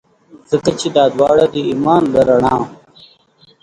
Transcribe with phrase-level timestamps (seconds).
[0.49, 2.55] ځکه چي دا داوړه د ایمان له رڼا.